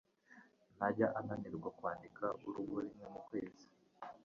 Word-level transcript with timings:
Ntajya 0.75 1.07
ananirwa 1.19 1.69
kwandika 1.77 2.25
urugo 2.47 2.75
rimwe 2.85 3.05
mu 3.13 3.19
kwezi. 3.27 3.65